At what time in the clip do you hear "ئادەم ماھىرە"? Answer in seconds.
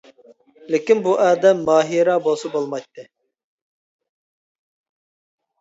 1.25-2.15